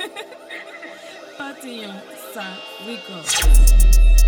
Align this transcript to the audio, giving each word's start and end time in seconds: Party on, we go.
Party 1.38 1.84
on, 1.84 2.00
we 2.86 2.96
go. 3.08 4.19